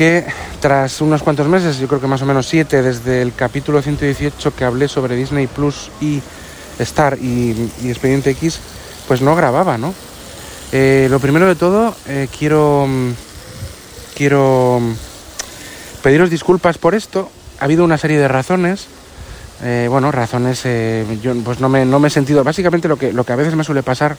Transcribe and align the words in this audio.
que 0.00 0.24
tras 0.60 1.02
unos 1.02 1.22
cuantos 1.22 1.46
meses, 1.46 1.78
yo 1.78 1.86
creo 1.86 2.00
que 2.00 2.06
más 2.06 2.22
o 2.22 2.24
menos 2.24 2.48
siete, 2.48 2.80
desde 2.80 3.20
el 3.20 3.34
capítulo 3.34 3.82
118 3.82 4.54
que 4.54 4.64
hablé 4.64 4.88
sobre 4.88 5.14
Disney 5.14 5.46
Plus 5.46 5.90
y 6.00 6.22
Star 6.78 7.18
y, 7.20 7.70
y 7.82 7.90
Expediente 7.90 8.30
X, 8.30 8.60
pues 9.06 9.20
no 9.20 9.36
grababa, 9.36 9.76
¿no? 9.76 9.92
Eh, 10.72 11.08
lo 11.10 11.20
primero 11.20 11.46
de 11.46 11.54
todo, 11.54 11.94
eh, 12.08 12.28
quiero, 12.38 12.88
quiero 14.14 14.80
pediros 16.02 16.30
disculpas 16.30 16.78
por 16.78 16.94
esto. 16.94 17.30
Ha 17.58 17.66
habido 17.66 17.84
una 17.84 17.98
serie 17.98 18.16
de 18.16 18.26
razones. 18.26 18.86
Eh, 19.62 19.86
bueno, 19.90 20.10
razones, 20.10 20.64
yo 21.20 21.34
pues 21.44 21.60
no 21.60 21.68
me, 21.68 21.84
no 21.84 22.00
me 22.00 22.08
he 22.08 22.10
sentido. 22.10 22.42
Básicamente 22.42 22.88
lo 22.88 22.96
que, 22.96 23.12
lo 23.12 23.24
que 23.24 23.34
a 23.34 23.36
veces 23.36 23.54
me 23.54 23.64
suele 23.64 23.82
pasar, 23.82 24.16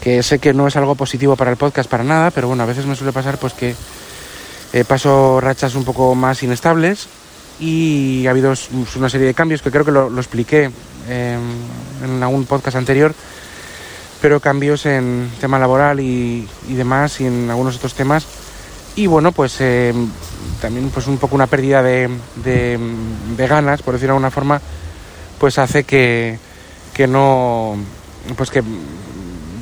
que 0.00 0.22
sé 0.22 0.38
que 0.38 0.54
no 0.54 0.68
es 0.68 0.76
algo 0.76 0.94
positivo 0.94 1.34
para 1.34 1.50
el 1.50 1.56
podcast 1.56 1.90
para 1.90 2.04
nada, 2.04 2.30
pero 2.30 2.46
bueno, 2.46 2.62
a 2.62 2.66
veces 2.66 2.86
me 2.86 2.94
suele 2.94 3.12
pasar 3.12 3.38
pues 3.38 3.54
que 3.54 3.74
eh, 4.72 4.84
paso 4.84 5.40
rachas 5.40 5.74
un 5.74 5.84
poco 5.84 6.14
más 6.14 6.42
inestables 6.42 7.08
y 7.60 8.26
ha 8.26 8.30
habido 8.30 8.52
una 8.96 9.08
serie 9.08 9.26
de 9.26 9.34
cambios 9.34 9.62
que 9.62 9.70
creo 9.70 9.84
que 9.84 9.90
lo, 9.90 10.16
expliqué 10.18 10.70
eh, 11.08 11.38
en 12.04 12.22
algún 12.22 12.44
podcast 12.44 12.76
anterior, 12.76 13.14
pero 14.20 14.40
cambios 14.40 14.86
en 14.86 15.30
tema 15.40 15.58
laboral 15.58 16.00
y, 16.00 16.46
y, 16.68 16.74
demás 16.74 17.20
y 17.20 17.26
en 17.26 17.50
algunos 17.50 17.76
otros 17.76 17.94
temas. 17.94 18.26
Y 18.94 19.06
bueno, 19.06 19.32
pues 19.32 19.56
eh, 19.60 19.94
también 20.60 20.90
pues 20.90 21.06
un 21.06 21.18
poco 21.18 21.34
una 21.34 21.46
pérdida 21.46 21.82
de, 21.82 22.10
de, 22.36 22.78
de, 23.36 23.46
ganas, 23.46 23.82
por 23.82 23.94
decirlo 23.94 24.14
de 24.14 24.16
alguna 24.16 24.30
forma, 24.30 24.60
pues 25.38 25.58
hace 25.58 25.84
que, 25.84 26.38
que 26.92 27.06
no, 27.06 27.76
pues 28.36 28.50
que 28.50 28.62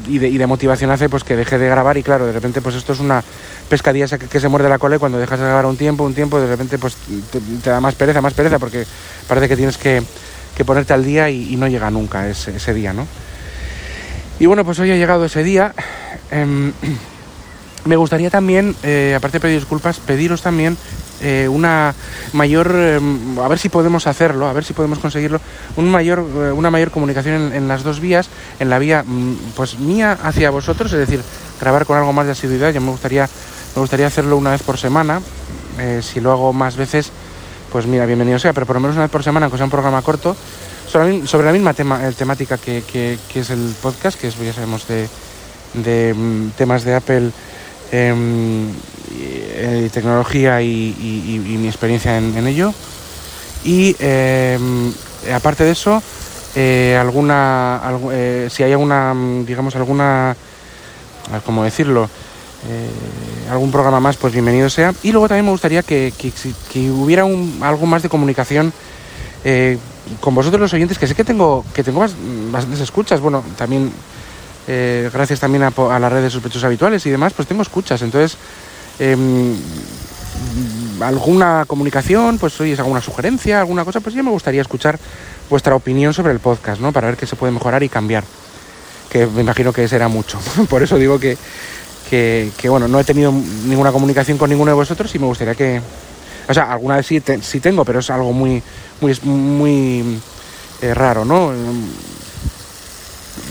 y 0.09 0.19
de, 0.19 0.29
y 0.29 0.39
de, 0.39 0.47
motivación 0.47 0.91
hace 0.91 1.09
pues 1.09 1.25
que 1.25 1.37
deje 1.37 1.59
de 1.59 1.69
grabar 1.69 1.97
y 1.97 2.03
claro, 2.03 2.27
de 2.27 2.33
repente 2.33 2.61
pues 2.61 2.75
esto 2.75 2.93
es 2.93 3.01
una 3.01 3.23
pescadilla 3.69 4.07
que, 4.19 4.41
se 4.41 4.49
muerde 4.49 4.69
la 4.69 4.79
cola 4.79 4.97
y 4.97 4.99
cuando 4.99 5.19
dejas 5.19 5.39
de 5.39 5.47
grabar 5.47 5.67
un 5.67 5.77
tiempo, 5.77 6.05
un 6.05 6.15
tiempo, 6.15 6.41
de 6.41 6.47
repente 6.47 6.79
pues 6.79 6.97
te, 7.31 7.71
da 7.71 7.81
más 7.81 7.95
pereza, 7.95 8.21
más 8.21 8.35
pereza 8.35 8.59
porque 8.59 8.87
parece 9.29 9.49
que 9.49 9.57
tienes 9.57 9.77
que, 9.79 10.03
que 10.57 10.65
ponerte 10.65 10.93
al 10.93 11.05
día 11.05 11.29
y, 11.31 11.57
no 11.57 11.69
llega 11.69 11.91
nunca 11.91 12.29
ese, 12.29 12.75
día, 12.75 12.93
¿no? 12.93 13.07
Y 14.39 14.47
bueno, 14.47 14.65
pues 14.65 14.79
hoy 14.79 14.91
ha 14.91 14.97
llegado 14.97 15.25
ese 15.25 15.43
día. 15.43 15.75
Eh, 16.31 16.73
me 17.85 17.97
gustaría 17.97 18.31
también, 18.31 18.75
eh, 18.83 19.15
aparte 19.17 19.39
de 19.39 19.41
pedir 19.41 19.59
disculpas, 19.59 19.99
pediros 19.99 20.43
también 20.43 20.77
eh, 21.23 21.49
una 21.49 21.95
mayor, 22.33 22.73
eh, 22.75 23.01
a 23.43 23.49
ver 23.49 23.59
si 23.59 23.69
podemos 23.69 24.07
hacerlo, 24.07 24.47
a 24.47 24.53
ver 24.53 24.65
si 24.65 24.73
podemos 24.73 24.99
conseguirlo, 24.99 25.41
un 25.77 25.91
mayor, 25.91 26.19
eh, 26.19 26.53
una 26.53 26.71
mayor 26.71 26.91
comunicación 26.91 27.53
en, 27.55 27.69
las 27.69 27.83
dos 27.83 28.01
vías, 28.01 28.29
en 28.59 28.69
la 28.69 28.79
vía 28.79 29.03
mm, 29.07 29.35
pues 29.55 29.79
mía 29.79 30.19
hacia 30.23 30.51
vosotros, 30.51 30.93
es 30.93 30.99
decir, 30.99 31.23
grabar 31.61 31.87
con 31.87 31.97
algo 31.97 32.13
más 32.13 32.27
de 32.27 32.33
asiduidad. 32.33 32.73
Yo 32.73 32.81
me 32.81 32.91
gustaría, 32.91 33.29
me 33.75 33.81
gustaría 33.81 34.07
hacerlo 34.07 34.37
una 34.37 34.51
vez 34.51 34.63
por 34.63 34.79
semana. 34.79 35.21
Eh, 35.79 36.01
si 36.03 36.21
lo 36.21 36.33
hago 36.33 36.53
más 36.53 36.77
veces, 36.77 37.11
pues 37.73 37.87
mira, 37.87 38.07
bienvenido 38.07 38.39
sea, 38.39 38.53
pero 38.53 38.67
por 38.67 38.77
lo 38.77 38.81
menos 38.81 38.97
una 38.97 39.05
vez 39.05 39.11
por 39.11 39.23
semana, 39.23 39.47
aunque 39.47 39.59
sea 39.59 39.65
un 39.65 39.71
programa 39.71 40.03
corto, 40.03 40.37
sobre, 40.87 41.27
sobre 41.27 41.47
la 41.47 41.53
misma 41.53 41.75
temática 41.75 42.59
que, 42.59 42.83
que, 42.83 43.19
que, 43.33 43.41
es 43.41 43.51
el 43.51 43.75
podcast, 43.83 44.19
que 44.19 44.29
es, 44.29 44.39
ya 44.39 44.53
sabemos, 44.53 44.87
de, 44.87 45.09
de 45.75 46.15
mm, 46.15 46.51
temas 46.57 46.85
de 46.85 46.95
Apple 46.95 47.31
eh, 47.93 49.89
tecnología 49.93 50.61
y, 50.63 50.95
y, 50.99 51.59
mi 51.59 51.69
experiencia 51.69 52.19
en, 52.19 52.37
en 52.37 52.47
ello. 52.47 52.73
Y 53.65 53.97
eh, 53.99 54.59
aparte 55.35 55.65
de 55.65 55.73
eso, 55.73 56.03
eh, 56.55 56.97
alguna, 57.01 57.79
algo, 57.79 58.11
si 58.51 58.63
hay 58.63 58.73
alguna, 58.73 59.15
digamos, 59.47 59.75
alguna, 59.77 60.37
¿cómo 61.45 61.65
decirlo? 61.65 62.09
algún 63.49 63.71
programa 63.71 64.01
más, 64.01 64.17
pues 64.17 64.33
bienvenido 64.33 64.69
sea. 64.69 64.93
Y 65.05 65.13
luego 65.13 65.29
también 65.29 65.45
me 65.45 65.53
gustaría 65.53 65.83
que, 65.83 66.13
que, 66.19 66.33
que 66.73 66.91
hubiera 66.91 67.25
un, 67.25 67.61
algo 67.63 67.87
más 67.87 68.03
de 68.03 68.09
comunicación 68.09 68.73
con 70.21 70.35
vosotros 70.35 70.61
los 70.61 70.75
oyentes, 70.75 70.99
que 70.99 71.07
sé 71.07 71.15
que 71.15 71.25
tengo, 71.25 71.65
que 71.73 71.85
tengo 71.85 72.01
bastantes 72.51 72.81
escuchas. 72.81 73.21
Bueno, 73.21 73.45
también 73.57 73.93
eh, 74.69 75.11
gracias 75.13 75.41
también 75.41 75.63
a, 75.63 75.69
a, 75.69 75.99
la 75.99 76.09
red 76.09 76.23
de 76.23 76.31
sospechosos 76.31 76.65
habituales 76.65 77.05
y 77.07 77.11
demás, 77.11 77.33
pues 77.33 77.47
tengo 77.47 77.63
escuchas. 77.63 78.03
Entonces, 78.03 78.37
eh, 78.99 79.17
alguna 81.01 81.65
comunicación, 81.67 82.39
pues 82.39 82.61
oye, 82.61 82.75
alguna 82.75 83.01
sugerencia, 83.01 83.61
alguna 83.61 83.85
cosa, 83.85 84.01
pues 84.01 84.15
ya 84.15 84.23
me 84.23 84.31
gustaría 84.31 84.63
escuchar 84.63 84.99
vuestra 85.49 85.75
opinión 85.75 86.15
sobre 86.15 86.33
el 86.33 86.41
podcast, 86.41 86.81
¿no? 86.81 86.93
Para 86.93 87.09
ver 87.09 87.17
qué 87.17 87.27
se 87.27 87.37
puede 87.37 87.53
mejorar 87.53 87.83
y 87.83 87.89
cambiar. 87.89 88.25
Que 89.11 89.27
me 89.27 89.43
imagino 89.43 89.73
que 89.73 89.87
será 89.89 90.09
mucho. 90.09 90.39
Por 90.69 90.83
eso 90.83 90.99
digo 90.99 91.19
que, 91.19 91.37
que, 92.11 92.69
bueno, 92.69 92.89
no 92.89 92.99
he 92.99 93.05
tenido 93.05 93.33
ninguna 93.33 93.93
comunicación 93.93 94.39
con 94.39 94.51
ninguno 94.51 94.71
de 94.71 94.77
vosotros 94.77 95.15
y 95.15 95.19
me 95.19 95.27
gustaría 95.27 95.55
que. 95.55 95.81
O 96.49 96.55
sea, 96.55 96.73
alguna 96.73 96.97
vez 96.97 97.07
sí, 97.07 97.21
sí 97.43 97.61
tengo, 97.61 97.85
pero 97.85 97.99
es 97.99 98.09
algo 98.11 98.33
muy, 98.33 98.63
muy, 99.01 99.19
muy 99.23 100.21
eh, 100.81 100.95
raro, 100.95 101.25
¿no? 101.25 101.53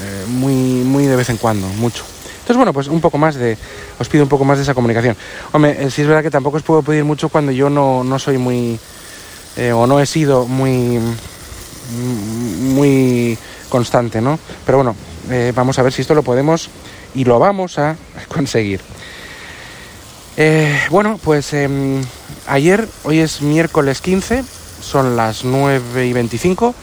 Eh, 0.02 0.26
muy, 0.28 0.54
muy 0.54 1.06
de 1.06 1.16
vez 1.16 1.30
en 1.30 1.38
cuando, 1.38 1.68
mucho. 1.68 2.04
Entonces, 2.34 2.58
bueno, 2.58 2.74
pues 2.74 2.88
un 2.88 3.02
poco 3.02 3.18
más 3.18 3.36
de, 3.36 3.58
os 4.00 4.08
pido 4.10 4.24
un 4.24 4.30
poco 4.30 4.46
más 4.46 4.58
de 4.58 4.64
esa 4.64 4.74
comunicación. 4.74 5.16
Hombre, 5.52 5.78
eh, 5.80 5.90
sí 5.90 6.02
es 6.02 6.08
verdad 6.08 6.22
que 6.22 6.30
tampoco 6.30 6.58
os 6.58 6.64
puedo 6.64 6.84
pedir 6.84 7.04
mucho 7.04 7.30
cuando 7.30 7.52
yo 7.52 7.70
no, 7.70 8.04
no 8.04 8.20
soy 8.20 8.38
muy, 8.38 8.80
eh, 9.58 9.72
o 9.72 9.88
no 9.88 10.00
he 10.00 10.06
sido 10.06 10.46
muy, 10.46 11.00
muy 12.74 13.38
constante, 13.70 14.22
¿no? 14.22 14.38
Pero 14.66 14.80
bueno, 14.80 14.96
vamos 15.56 15.80
a 15.80 15.84
ver 15.84 15.92
si 15.92 16.04
esto 16.04 16.14
lo 16.14 16.22
podemos 16.22 16.70
y 17.16 17.24
lo 17.24 17.40
vamos 17.40 17.80
a 17.80 17.96
conseguir. 18.28 18.82
Bueno, 20.92 21.20
pues 21.24 21.52
eh, 21.54 21.68
ayer, 22.48 22.88
hoy 23.04 23.20
es 23.20 23.42
miércoles 23.42 24.02
15, 24.02 24.44
son 24.82 25.16
las 25.16 25.44
9 25.44 26.06
y 26.06 26.14
25, 26.14 26.76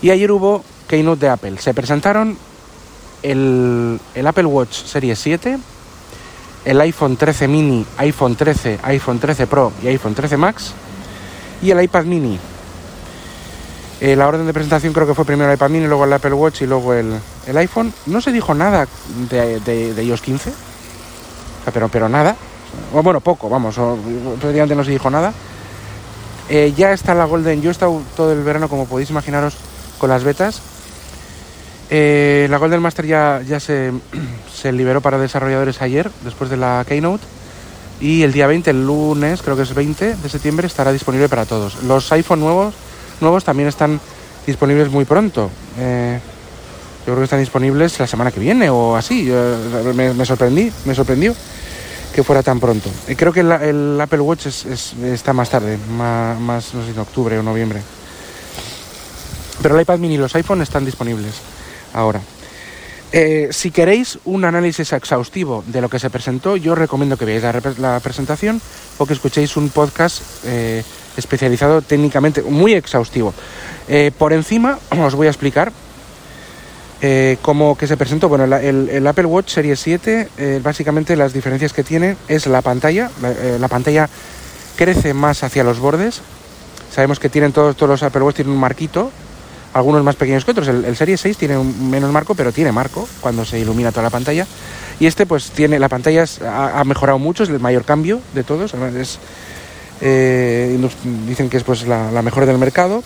y 0.00 0.10
ayer 0.10 0.32
hubo 0.32 0.64
Keynote 0.94 1.26
de 1.26 1.28
Apple. 1.28 1.58
Se 1.58 1.74
presentaron 1.74 2.38
el, 3.20 3.98
el, 4.14 4.26
Apple 4.28 4.46
Watch 4.46 4.84
Series 4.84 5.18
7, 5.18 5.58
el 6.66 6.80
iPhone 6.80 7.16
13 7.16 7.48
mini, 7.48 7.84
iPhone 7.96 8.36
13, 8.36 8.78
iPhone 8.84 9.18
13 9.18 9.48
Pro 9.48 9.72
y 9.82 9.88
iPhone 9.88 10.14
13 10.14 10.36
Max 10.36 10.72
y 11.60 11.72
el 11.72 11.82
iPad 11.82 12.04
mini. 12.04 12.38
Eh, 14.00 14.14
la 14.14 14.28
orden 14.28 14.46
de 14.46 14.52
presentación 14.52 14.92
creo 14.92 15.04
que 15.04 15.14
fue 15.14 15.24
primero 15.24 15.50
el 15.50 15.56
iPad 15.56 15.70
mini, 15.70 15.88
luego 15.88 16.04
el 16.04 16.12
Apple 16.12 16.32
Watch 16.32 16.62
y 16.62 16.66
luego 16.66 16.94
el, 16.94 17.12
el 17.48 17.56
iPhone. 17.56 17.92
No 18.06 18.20
se 18.20 18.30
dijo 18.30 18.54
nada 18.54 18.86
de, 19.28 19.58
de, 19.58 19.94
de 19.94 20.04
iOS 20.04 20.22
15, 20.22 20.52
pero, 21.72 21.88
pero 21.88 22.08
nada. 22.08 22.36
O, 22.92 23.02
bueno, 23.02 23.20
poco, 23.20 23.48
vamos, 23.48 23.74
prácticamente 24.38 24.76
no 24.76 24.84
se 24.84 24.92
dijo 24.92 25.10
nada. 25.10 25.32
Eh, 26.48 26.72
ya 26.76 26.92
está 26.92 27.14
la 27.14 27.24
Golden, 27.24 27.60
yo 27.62 27.70
he 27.70 27.72
estado 27.72 28.00
todo 28.16 28.32
el 28.32 28.44
verano, 28.44 28.68
como 28.68 28.86
podéis 28.86 29.10
imaginaros, 29.10 29.56
con 29.98 30.08
las 30.08 30.22
betas 30.22 30.62
eh, 31.90 32.46
la 32.50 32.58
Golden 32.58 32.80
Master 32.80 33.06
ya, 33.06 33.40
se, 33.60 34.72
liberó 34.72 35.00
para 35.00 35.18
desarrolladores 35.18 35.82
ayer, 35.82 36.10
después 36.24 36.50
de 36.50 36.56
la 36.56 36.84
Keynote. 36.86 37.24
Y 38.00 38.22
el 38.22 38.32
día 38.32 38.46
20, 38.46 38.70
el 38.70 38.86
lunes, 38.86 39.40
creo 39.42 39.56
que 39.56 39.62
es 39.62 39.74
20 39.74 40.16
de 40.16 40.28
septiembre, 40.28 40.66
estará 40.66 40.92
disponible 40.92 41.28
para 41.28 41.46
todos. 41.46 41.82
Los 41.84 42.10
iPhone 42.12 42.40
nuevos, 42.40 42.74
nuevos 43.20 43.44
también 43.44 43.68
están 43.68 44.00
disponibles 44.46 44.90
muy 44.90 45.04
pronto. 45.04 45.50
Eh, 45.78 46.18
yo 47.00 47.04
creo 47.04 47.18
que 47.18 47.24
están 47.24 47.40
disponibles 47.40 47.98
la 48.00 48.06
semana 48.06 48.32
que 48.32 48.40
viene 48.40 48.68
o 48.70 48.96
así. 48.96 49.30
me, 49.94 50.24
sorprendí, 50.24 50.72
me 50.86 50.94
sorprendió 50.94 51.34
que 52.14 52.22
fuera 52.24 52.42
tan 52.42 52.58
pronto. 52.58 52.90
Y 53.06 53.14
creo 53.14 53.32
que 53.32 53.40
el, 53.40 54.00
Apple 54.00 54.20
Watch 54.20 54.46
está 54.46 55.32
más 55.32 55.50
tarde, 55.50 55.78
más, 55.96 56.38
más, 56.40 56.74
no 56.74 56.84
sé, 56.84 56.90
en 56.90 56.98
octubre 56.98 57.38
o 57.38 57.42
noviembre. 57.42 57.80
Pero 59.62 59.76
el 59.76 59.82
iPad 59.82 59.98
mini 59.98 60.14
y 60.14 60.18
los 60.18 60.34
iPhone 60.34 60.62
están 60.62 60.84
disponibles 60.84 61.34
ahora. 61.94 62.20
Eh, 63.16 63.50
si 63.52 63.70
queréis 63.70 64.18
un 64.24 64.44
análisis 64.44 64.92
exhaustivo 64.92 65.62
de 65.68 65.80
lo 65.80 65.88
que 65.88 66.00
se 66.00 66.10
presentó, 66.10 66.56
yo 66.56 66.74
recomiendo 66.74 67.16
que 67.16 67.24
veáis 67.24 67.78
la, 67.78 68.00
presentación 68.00 68.60
o 68.98 69.06
que 69.06 69.14
escuchéis 69.14 69.56
un 69.56 69.68
podcast 69.68 70.20
eh, 70.42 70.82
especializado 71.16 71.80
técnicamente, 71.80 72.42
muy 72.42 72.74
exhaustivo. 72.74 73.32
Eh, 73.86 74.10
por 74.18 74.32
encima 74.32 74.80
os 74.98 75.14
voy 75.14 75.28
a 75.28 75.30
explicar 75.30 75.70
cómo 77.42 77.76
que 77.76 77.86
se 77.86 77.98
presentó. 77.98 78.30
Bueno, 78.30 78.56
el, 78.56 79.06
Apple 79.06 79.26
Watch 79.26 79.52
Series 79.52 79.78
7, 79.78 80.60
básicamente 80.62 81.16
las 81.16 81.34
diferencias 81.34 81.74
que 81.74 81.84
tiene 81.84 82.16
es 82.28 82.46
la 82.46 82.62
pantalla. 82.62 83.10
La, 83.60 83.68
pantalla 83.68 84.08
crece 84.74 85.12
más 85.12 85.44
hacia 85.44 85.64
los 85.64 85.80
bordes. 85.80 86.22
Sabemos 86.90 87.20
que 87.20 87.28
tienen 87.28 87.52
todos, 87.52 87.76
todos 87.76 87.90
los 87.90 88.02
Apple 88.02 88.22
Watch 88.22 88.36
tienen 88.36 88.54
un 88.54 88.60
marquito 88.60 89.12
algunos 89.74 90.02
más 90.04 90.16
pequeños 90.16 90.44
que 90.44 90.52
otros. 90.52 90.68
El, 90.68 90.96
Serie 90.96 91.16
6 91.16 91.36
tiene 91.36 91.58
menos 91.58 92.10
marco, 92.12 92.34
pero 92.34 92.52
tiene 92.52 92.72
marco 92.72 93.06
cuando 93.20 93.44
se 93.44 93.58
ilumina 93.58 93.90
toda 93.90 94.04
la 94.04 94.10
pantalla. 94.10 94.46
Y 95.00 95.06
este, 95.06 95.26
pues 95.26 95.50
tiene, 95.50 95.78
la 95.78 95.88
pantalla 95.88 96.24
ha, 96.46 96.82
mejorado 96.84 97.18
mucho, 97.18 97.42
es 97.42 97.50
el 97.50 97.60
mayor 97.60 97.84
cambio 97.84 98.20
de 98.34 98.44
todos. 98.44 98.74
Eh, 100.00 100.78
dicen 101.26 101.50
que 101.50 101.56
es 101.56 101.64
pues 101.64 101.86
la, 101.86 102.22
mejor 102.22 102.46
del 102.46 102.58
mercado 102.58 103.02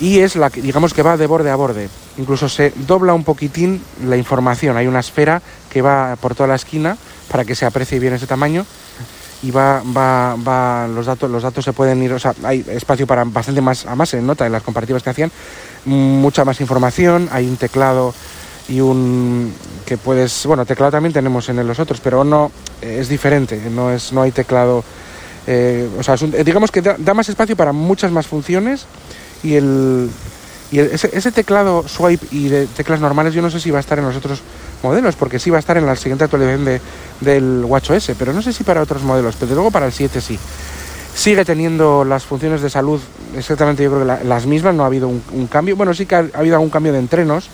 y 0.00 0.20
es 0.20 0.36
la 0.36 0.50
que 0.50 0.62
digamos 0.62 0.94
que 0.94 1.02
va 1.02 1.16
de 1.16 1.26
borde 1.26 1.50
a 1.50 1.56
borde. 1.56 1.88
Incluso 2.18 2.48
se 2.48 2.72
dobla 2.86 3.14
un 3.14 3.24
poquitín 3.24 3.82
la 4.06 4.16
información. 4.16 4.76
Hay 4.76 4.86
una 4.86 5.00
esfera 5.00 5.40
que 5.70 5.80
va 5.80 6.16
por 6.20 6.34
toda 6.34 6.48
la 6.48 6.56
esquina 6.56 6.98
para 7.30 7.44
que 7.44 7.54
se 7.54 7.64
aprecie 7.64 7.98
bien 7.98 8.12
ese 8.12 8.26
tamaño 8.26 8.66
y 9.42 9.50
va, 9.50 9.82
va, 9.96 10.36
va, 10.36 10.88
los 10.88 11.06
datos, 11.06 11.30
los 11.30 11.42
datos 11.42 11.64
se 11.64 11.72
pueden 11.72 12.02
ir, 12.02 12.12
o 12.12 12.18
sea, 12.18 12.34
hay 12.44 12.64
espacio 12.68 13.06
para 13.06 13.24
bastante 13.24 13.60
más, 13.60 13.84
además 13.86 14.08
se 14.08 14.22
nota 14.22 14.46
en 14.46 14.52
las 14.52 14.62
comparativas 14.62 15.02
que 15.02 15.10
hacían, 15.10 15.30
mucha 15.84 16.44
más 16.44 16.60
información, 16.60 17.28
hay 17.30 17.46
un 17.46 17.56
teclado 17.56 18.14
y 18.68 18.80
un 18.80 19.52
que 19.84 19.98
puedes, 19.98 20.46
bueno, 20.46 20.64
teclado 20.64 20.92
también 20.92 21.12
tenemos 21.12 21.48
en 21.48 21.66
los 21.66 21.78
otros, 21.78 22.00
pero 22.00 22.24
no 22.24 22.50
es 22.80 23.08
diferente, 23.08 23.60
no 23.70 23.90
es, 23.90 24.12
no 24.12 24.22
hay 24.22 24.32
teclado, 24.32 24.82
eh, 25.46 25.88
o 25.98 26.02
sea, 26.02 26.16
digamos 26.16 26.70
que 26.70 26.80
da, 26.80 27.14
más 27.14 27.28
espacio 27.28 27.56
para 27.56 27.72
muchas 27.72 28.10
más 28.10 28.26
funciones 28.26 28.86
y 29.42 29.54
el 29.54 30.10
y 30.74 30.80
ese, 30.80 31.30
teclado 31.30 31.86
swipe 31.86 32.26
y 32.32 32.48
de 32.48 32.66
teclas 32.66 32.98
normales 32.98 33.32
yo 33.32 33.40
no 33.40 33.48
sé 33.48 33.60
si 33.60 33.70
va 33.70 33.78
a 33.78 33.80
estar 33.80 33.96
en 33.96 34.06
los 34.06 34.16
otros 34.16 34.40
modelos, 34.82 35.14
porque 35.14 35.38
sí 35.38 35.48
va 35.48 35.58
a 35.58 35.60
estar 35.60 35.76
en 35.76 35.86
la 35.86 35.94
siguiente 35.94 36.24
actualización 36.24 36.64
de, 36.64 36.80
del 37.20 37.64
WatchOS, 37.64 38.10
pero 38.18 38.32
no 38.32 38.42
sé 38.42 38.52
si 38.52 38.64
para 38.64 38.82
otros 38.82 39.04
modelos, 39.04 39.36
pero 39.38 39.54
luego 39.54 39.70
para 39.70 39.86
el 39.86 39.92
7 39.92 40.20
sí. 40.20 40.36
Sigue 41.14 41.44
teniendo 41.44 42.04
las 42.04 42.24
funciones 42.24 42.60
de 42.60 42.70
salud 42.70 43.00
exactamente 43.36 43.84
yo 43.84 43.92
creo 43.92 44.18
que 44.18 44.24
las 44.24 44.46
mismas, 44.46 44.74
no 44.74 44.82
ha 44.82 44.86
habido 44.86 45.06
un, 45.06 45.46
cambio. 45.46 45.76
Bueno, 45.76 45.94
sí 45.94 46.06
que 46.06 46.16
ha, 46.16 46.26
habido 46.34 46.56
algún 46.56 46.70
cambio 46.70 46.92
de 46.92 46.98
entrenos 46.98 47.50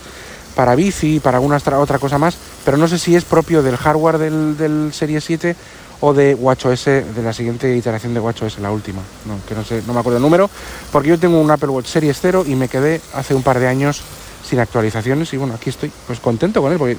para 0.57 0.75
bici, 0.75 1.21
para 1.21 1.37
alguna 1.37 1.59
otra 1.77 1.99
cosa 1.99 2.17
más, 2.17 2.39
pero 2.65 2.79
no 2.79 2.89
sé 2.89 2.99
si 2.99 3.17
es 3.17 3.27
propio 3.27 3.63
del 3.63 3.77
hardware 3.77 4.17
del, 4.17 4.57
del 4.57 4.95
Serie 4.95 5.21
7 5.21 5.55
o 6.00 6.14
de 6.14 6.35
WatchOS, 6.35 6.85
de 6.85 7.23
la 7.23 7.32
siguiente 7.32 7.75
iteración 7.76 8.14
de 8.14 8.20
WatchOS, 8.20 8.58
la 8.58 8.70
última, 8.70 9.02
no, 9.26 9.38
que 9.47 9.55
no 9.55 9.64
sé, 9.64 9.82
no 9.87 9.93
me 9.93 10.00
acuerdo 10.00 10.17
el 10.17 10.23
número, 10.23 10.49
porque 10.91 11.11
yo 11.11 11.19
tengo 11.19 11.41
un 11.41 11.50
Apple 11.50 11.69
Watch 11.69 11.87
Series 11.87 12.19
0 12.20 12.44
y 12.47 12.55
me 12.55 12.69
quedé 12.69 13.00
hace 13.14 13.35
un 13.35 13.43
par 13.43 13.58
de 13.58 13.69
años 13.69 14.02
sin 14.49 14.58
actualizaciones 14.58 15.32
y 15.32 15.37
bueno, 15.37 15.55
aquí 15.55 15.70
estoy 15.70 15.93
pues 16.06 16.20
contento 16.20 16.62
con 16.62 16.73
él, 16.73 16.79
porque 16.79 16.97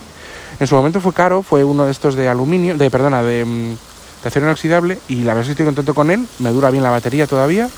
en 0.59 0.67
su 0.67 0.75
momento 0.75 1.01
fue 1.01 1.13
caro, 1.13 1.41
fue 1.41 1.63
uno 1.63 1.85
de 1.85 1.91
estos 1.91 2.15
de 2.15 2.29
aluminio, 2.29 2.77
de 2.77 2.91
perdona, 2.91 3.23
de, 3.23 3.43
mm, 3.43 4.27
acero 4.27 4.45
inoxidable 4.45 4.99
y 5.07 5.23
la 5.23 5.33
verdad 5.33 5.41
es 5.41 5.47
que 5.47 5.51
estoy 5.51 5.65
contento 5.65 5.95
con 5.95 6.11
él, 6.11 6.27
me 6.39 6.51
dura 6.51 6.69
bien 6.69 6.83
la 6.83 6.91
batería 6.91 7.25
todavía, 7.25 7.69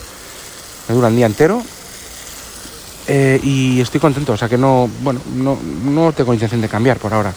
me 0.89 0.95
dura 0.95 1.07
el 1.07 1.15
día 1.15 1.25
entero 1.25 1.63
eh, 3.07 3.39
y 3.41 3.79
estoy 3.79 4.01
contento, 4.01 4.33
o 4.33 4.37
sea 4.37 4.49
que 4.49 4.57
no, 4.57 4.89
bueno, 5.01 5.21
no, 5.35 5.57
no 5.85 6.11
tengo 6.11 6.33
intención 6.33 6.59
de 6.59 6.67
cambiar 6.67 6.97
por 6.97 7.13
ahora. 7.13 7.33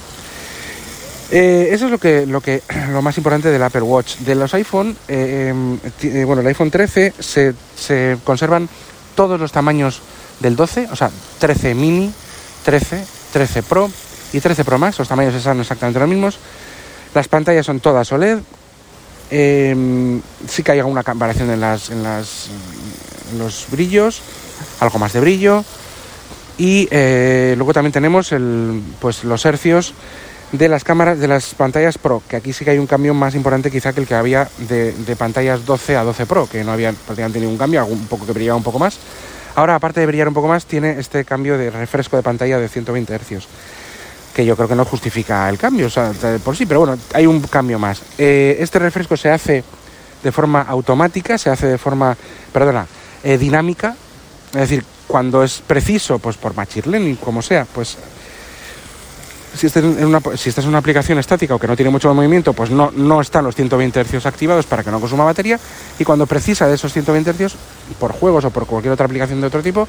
Eh, 1.30 1.70
eso 1.72 1.86
es 1.86 1.90
lo 1.90 1.98
que, 1.98 2.24
lo 2.24 2.40
que 2.40 2.62
lo 2.90 3.02
más 3.02 3.16
importante 3.16 3.50
del 3.50 3.62
Apple 3.62 3.82
Watch. 3.82 4.18
De 4.18 4.34
los 4.34 4.54
iPhone, 4.54 4.96
eh, 5.08 5.52
em, 5.52 6.26
bueno, 6.26 6.42
el 6.42 6.46
iPhone 6.46 6.70
13 6.70 7.14
se, 7.18 7.54
se, 7.76 8.16
conservan 8.24 8.68
todos 9.14 9.40
los 9.40 9.52
tamaños 9.52 10.02
del 10.40 10.56
12, 10.56 10.88
o 10.90 10.96
sea, 10.96 11.10
13 11.38 11.74
mini, 11.74 12.12
13, 12.64 13.04
13 13.32 13.62
Pro, 13.62 13.90
y 14.32 14.40
13 14.40 14.64
Pro 14.64 14.78
Max, 14.78 14.98
los 14.98 15.08
tamaños 15.08 15.40
son 15.42 15.60
exactamente 15.60 15.98
los 15.98 16.08
mismos. 16.08 16.38
Las 17.14 17.28
pantallas 17.28 17.64
son 17.64 17.80
todas 17.80 18.12
OLED. 18.12 18.38
Em, 19.30 20.20
sí 20.46 20.62
que 20.62 20.72
hay 20.72 20.78
alguna 20.78 21.02
variación 21.02 21.50
en, 21.50 21.60
las, 21.60 21.90
en, 21.90 22.02
las, 22.02 22.48
los 23.38 23.66
brillos, 23.70 24.20
algo 24.80 24.98
más 24.98 25.12
de 25.12 25.20
brillo. 25.20 25.64
Y 26.58 26.88
eh, 26.90 27.54
luego 27.56 27.72
también 27.72 27.92
tenemos 27.92 28.32
el, 28.32 28.82
pues, 29.00 29.24
los 29.24 29.44
hercios 29.44 29.94
de 30.58 30.68
las 30.68 30.84
cámaras 30.84 31.18
de 31.18 31.28
las 31.28 31.54
pantallas 31.54 31.98
Pro, 31.98 32.22
que 32.28 32.36
aquí 32.36 32.52
sí 32.52 32.64
que 32.64 32.70
hay 32.70 32.78
un 32.78 32.86
cambio 32.86 33.14
más 33.14 33.34
importante 33.34 33.70
quizá 33.70 33.92
que 33.92 34.00
el 34.00 34.06
que 34.06 34.14
había 34.14 34.48
de, 34.68 34.92
de 34.92 35.16
pantallas 35.16 35.64
12 35.64 35.96
a 35.96 36.04
12 36.04 36.26
Pro, 36.26 36.48
que 36.48 36.64
no 36.64 36.72
había 36.72 36.92
prácticamente 36.92 37.40
ningún 37.40 37.58
cambio, 37.58 37.84
un 37.86 38.06
poco 38.06 38.26
que 38.26 38.32
brillaba 38.32 38.56
un 38.56 38.62
poco 38.62 38.78
más. 38.78 38.98
Ahora, 39.54 39.74
aparte 39.74 40.00
de 40.00 40.06
brillar 40.06 40.28
un 40.28 40.34
poco 40.34 40.48
más, 40.48 40.66
tiene 40.66 40.98
este 40.98 41.24
cambio 41.24 41.56
de 41.56 41.70
refresco 41.70 42.16
de 42.16 42.22
pantalla 42.22 42.58
de 42.58 42.68
120 42.68 43.18
Hz 43.18 43.46
que 44.36 44.44
yo 44.44 44.54
creo 44.54 44.68
que 44.68 44.74
no 44.74 44.84
justifica 44.84 45.48
el 45.48 45.56
cambio, 45.56 45.86
o 45.86 45.90
sea, 45.90 46.12
por 46.44 46.54
sí, 46.54 46.66
pero 46.66 46.80
bueno, 46.80 46.98
hay 47.14 47.26
un 47.26 47.40
cambio 47.40 47.78
más. 47.78 48.02
Eh, 48.18 48.58
este 48.60 48.78
refresco 48.78 49.16
se 49.16 49.30
hace 49.30 49.64
de 50.22 50.30
forma 50.30 50.60
automática, 50.60 51.38
se 51.38 51.48
hace 51.48 51.66
de 51.66 51.78
forma, 51.78 52.14
perdona, 52.52 52.86
eh, 53.24 53.38
dinámica, 53.38 53.96
es 54.48 54.60
decir, 54.60 54.84
cuando 55.06 55.42
es 55.42 55.62
preciso, 55.66 56.18
pues 56.18 56.36
por 56.36 56.54
machine 56.54 56.86
learning, 56.86 57.16
como 57.16 57.40
sea, 57.40 57.64
pues 57.64 57.96
si 59.56 59.66
estás, 59.66 59.82
en 59.82 60.04
una, 60.04 60.20
si 60.36 60.48
estás 60.48 60.64
una 60.66 60.78
aplicación 60.78 61.18
estática 61.18 61.54
o 61.54 61.58
que 61.58 61.66
no 61.66 61.76
tiene 61.76 61.90
mucho 61.90 62.12
movimiento, 62.14 62.52
pues 62.52 62.70
no, 62.70 62.90
no 62.90 63.20
están 63.20 63.44
los 63.44 63.54
120 63.54 64.04
Hz 64.04 64.26
activados 64.26 64.66
para 64.66 64.84
que 64.84 64.90
no 64.90 65.00
consuma 65.00 65.24
batería. 65.24 65.58
Y 65.98 66.04
cuando 66.04 66.26
precisa 66.26 66.66
de 66.66 66.74
esos 66.74 66.92
120 66.92 67.32
Hz, 67.32 67.54
por 67.98 68.12
juegos 68.12 68.44
o 68.44 68.50
por 68.50 68.66
cualquier 68.66 68.92
otra 68.92 69.06
aplicación 69.06 69.40
de 69.40 69.46
otro 69.46 69.62
tipo, 69.62 69.88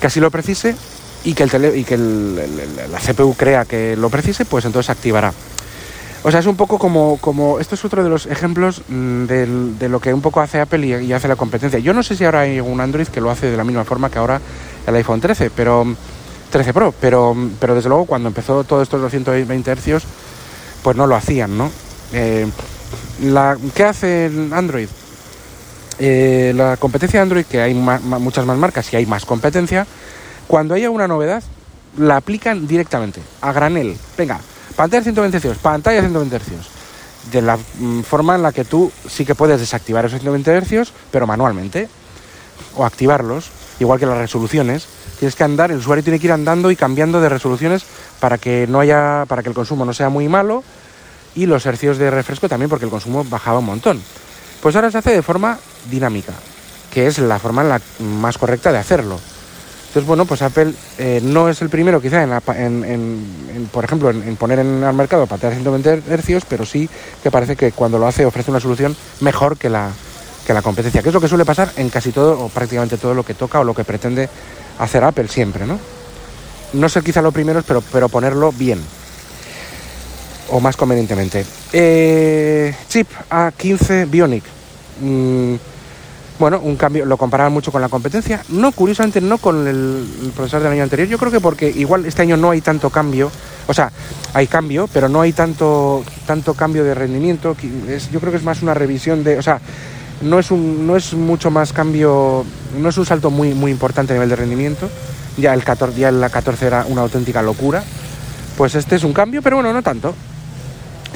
que 0.00 0.06
así 0.06 0.20
lo 0.20 0.30
precise, 0.30 0.74
y 1.24 1.34
que, 1.34 1.42
el 1.42 1.76
y 1.76 1.84
que 1.84 1.96
la 1.98 2.98
CPU 2.98 3.34
crea 3.34 3.64
que 3.64 3.96
lo 3.96 4.08
precise, 4.08 4.44
pues 4.44 4.64
entonces 4.64 4.90
activará. 4.90 5.32
O 6.22 6.30
sea, 6.30 6.40
es 6.40 6.46
un 6.46 6.56
poco 6.56 6.78
como, 6.78 7.16
como 7.18 7.60
esto 7.60 7.74
es 7.74 7.84
otro 7.84 8.04
de 8.04 8.10
los 8.10 8.26
ejemplos 8.26 8.82
mm, 8.88 9.24
de 9.24 9.88
lo 9.88 10.00
que 10.00 10.12
un 10.12 10.20
poco 10.20 10.40
hace 10.40 10.60
Apple 10.60 10.86
y, 10.86 11.12
hace 11.12 11.28
la 11.28 11.36
competencia. 11.36 11.78
Yo 11.78 11.94
no 11.94 12.02
sé 12.02 12.14
si 12.14 12.24
ahora 12.24 12.40
hay 12.40 12.60
un 12.60 12.80
Android 12.80 13.08
que 13.08 13.22
lo 13.22 13.30
hace 13.30 13.50
de 13.50 13.56
la 13.56 13.64
misma 13.64 13.84
forma 13.84 14.10
que 14.10 14.18
ahora 14.18 14.40
el 14.86 14.94
iPhone 14.94 15.20
13, 15.20 15.50
pero 15.50 15.86
13 16.50 16.74
Pro, 16.74 16.94
pero, 17.00 17.36
pero 17.58 17.74
desde 17.74 17.88
luego 17.88 18.06
cuando 18.06 18.28
empezó 18.28 18.64
todo 18.64 18.82
esto 18.82 18.96
de 18.96 19.04
los 19.04 19.10
120 19.10 19.76
Hz, 19.76 20.04
pues 20.82 20.96
no 20.96 21.06
lo 21.06 21.16
hacían, 21.16 21.56
¿no? 21.56 21.70
Eh, 22.12 22.48
¿Qué 23.74 23.84
hace 23.84 24.30
Android? 24.52 24.88
Eh, 25.98 26.52
la 26.56 26.76
competencia 26.78 27.20
de 27.20 27.22
Android, 27.22 27.44
que 27.44 27.60
hay 27.60 27.74
muchas 27.74 28.46
más 28.46 28.56
marcas 28.56 28.92
y 28.92 28.96
hay 28.96 29.06
más 29.06 29.24
competencia, 29.26 29.86
cuando 30.46 30.74
haya 30.74 30.90
una 30.90 31.06
novedad, 31.06 31.42
la 31.98 32.16
aplican 32.16 32.66
directamente, 32.66 33.20
a 33.40 33.52
granel. 33.52 33.96
Venga, 34.16 34.40
pantalla 34.76 35.02
120 35.02 35.38
Hz, 35.38 35.58
pantalla 35.58 36.00
120 36.00 36.38
Hz. 36.38 37.30
De 37.30 37.42
la 37.42 37.56
mm, 37.56 38.00
forma 38.00 38.34
en 38.34 38.42
la 38.42 38.50
que 38.50 38.64
tú 38.64 38.90
sí 39.08 39.26
que 39.26 39.34
puedes 39.34 39.60
desactivar 39.60 40.06
esos 40.06 40.20
120 40.20 40.62
Hz, 40.62 40.92
pero 41.10 41.26
manualmente. 41.26 41.88
O 42.76 42.84
activarlos, 42.84 43.50
igual 43.80 43.98
que 43.98 44.06
las 44.06 44.18
resoluciones. 44.18 44.86
Tienes 45.18 45.34
que 45.34 45.44
andar, 45.44 45.70
el 45.70 45.78
usuario 45.78 46.04
tiene 46.04 46.18
que 46.18 46.26
ir 46.26 46.32
andando 46.32 46.70
y 46.70 46.76
cambiando 46.76 47.20
de 47.20 47.28
resoluciones 47.28 47.84
para 48.20 48.38
que 48.38 48.66
no 48.68 48.80
haya, 48.80 49.24
para 49.26 49.42
que 49.42 49.48
el 49.48 49.54
consumo 49.54 49.84
no 49.84 49.92
sea 49.92 50.08
muy 50.08 50.28
malo 50.28 50.62
y 51.34 51.46
los 51.46 51.66
hercios 51.66 51.98
de 51.98 52.10
refresco 52.10 52.48
también 52.48 52.68
porque 52.70 52.84
el 52.84 52.90
consumo 52.90 53.24
bajaba 53.24 53.58
un 53.58 53.66
montón. 53.66 54.00
Pues 54.62 54.76
ahora 54.76 54.90
se 54.90 54.98
hace 54.98 55.12
de 55.12 55.22
forma 55.22 55.58
dinámica, 55.90 56.32
que 56.92 57.06
es 57.06 57.18
la 57.18 57.38
forma 57.38 57.64
la 57.64 57.80
más 57.98 58.38
correcta 58.38 58.72
de 58.72 58.78
hacerlo. 58.78 59.18
Entonces, 59.88 60.06
bueno, 60.06 60.24
pues 60.24 60.40
Apple 60.42 60.72
eh, 60.98 61.20
no 61.20 61.48
es 61.48 61.62
el 61.62 61.68
primero 61.68 62.00
quizá, 62.00 62.22
en, 62.22 63.68
por 63.72 63.84
ejemplo, 63.84 64.10
en, 64.10 64.36
poner 64.36 64.60
en 64.60 64.84
el 64.84 64.92
mercado 64.92 65.26
pantallas 65.26 65.56
120 65.56 66.16
Hz, 66.16 66.44
pero 66.48 66.64
sí 66.64 66.88
que 67.22 67.30
parece 67.30 67.56
que 67.56 67.72
cuando 67.72 67.98
lo 67.98 68.06
hace 68.06 68.24
ofrece 68.24 68.52
una 68.52 68.60
solución 68.60 68.94
mejor 69.20 69.56
que 69.56 69.68
la, 69.68 69.90
que 70.50 70.54
la 70.54 70.62
competencia, 70.62 71.00
que 71.00 71.10
es 71.10 71.14
lo 71.14 71.20
que 71.20 71.28
suele 71.28 71.44
pasar 71.44 71.70
en 71.76 71.90
casi 71.90 72.10
todo 72.10 72.40
o 72.40 72.48
prácticamente 72.48 72.98
todo 72.98 73.14
lo 73.14 73.22
que 73.22 73.34
toca 73.34 73.60
o 73.60 73.64
lo 73.64 73.72
que 73.72 73.84
pretende 73.84 74.28
hacer 74.80 75.04
Apple 75.04 75.28
siempre, 75.28 75.64
¿no? 75.64 75.78
No 76.72 76.88
ser 76.88 77.04
quizá 77.04 77.22
lo 77.22 77.30
primero, 77.30 77.62
pero, 77.62 77.80
pero 77.92 78.08
ponerlo 78.08 78.50
bien 78.50 78.80
o 80.48 80.58
más 80.58 80.76
convenientemente. 80.76 81.46
Eh, 81.72 82.74
chip 82.88 83.06
A15 83.30 84.10
Bionic. 84.10 84.42
Mm, 85.00 85.54
bueno, 86.40 86.58
un 86.58 86.74
cambio, 86.74 87.04
lo 87.04 87.16
comparaban 87.16 87.52
mucho 87.52 87.70
con 87.70 87.80
la 87.80 87.88
competencia. 87.88 88.42
No, 88.48 88.72
curiosamente, 88.72 89.20
no 89.20 89.38
con 89.38 89.68
el, 89.68 90.32
procesador 90.34 90.64
del 90.64 90.72
año 90.72 90.82
anterior. 90.82 91.06
Yo 91.06 91.18
creo 91.18 91.30
que 91.30 91.38
porque 91.38 91.70
igual 91.70 92.06
este 92.06 92.22
año 92.22 92.36
no 92.36 92.50
hay 92.50 92.60
tanto 92.60 92.90
cambio. 92.90 93.30
O 93.68 93.74
sea, 93.74 93.92
hay 94.34 94.48
cambio, 94.48 94.88
pero 94.92 95.08
no 95.08 95.20
hay 95.20 95.32
tanto, 95.32 96.02
tanto 96.26 96.54
cambio 96.54 96.82
de 96.82 96.96
rendimiento. 96.96 97.54
yo 98.10 98.18
creo 98.18 98.32
que 98.32 98.38
es 98.38 98.44
más 98.44 98.62
una 98.62 98.74
revisión 98.74 99.22
de. 99.22 99.38
O 99.38 99.42
sea, 99.42 99.60
no 100.20 100.38
es, 100.38 100.50
un, 100.50 100.86
no 100.86 100.96
es 100.96 101.14
mucho 101.14 101.50
más 101.50 101.72
cambio. 101.72 102.44
No 102.78 102.88
es 102.88 102.98
un 102.98 103.06
salto 103.06 103.30
muy, 103.30 103.54
muy 103.54 103.70
importante 103.70 104.12
a 104.12 104.16
nivel 104.16 104.28
de 104.28 104.36
rendimiento. 104.36 104.88
Ya 105.36 105.54
el 105.54 105.64
14, 105.64 105.98
ya 105.98 106.10
la 106.10 106.30
14 106.30 106.66
era 106.66 106.84
una 106.88 107.02
auténtica 107.02 107.42
locura. 107.42 107.82
Pues 108.56 108.74
este 108.74 108.96
es 108.96 109.04
un 109.04 109.12
cambio, 109.12 109.42
pero 109.42 109.56
bueno, 109.56 109.72
no 109.72 109.82
tanto 109.82 110.14